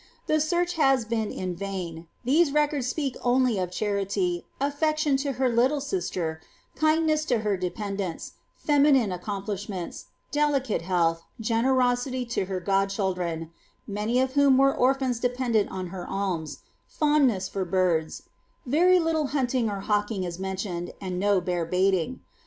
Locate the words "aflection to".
4.59-5.33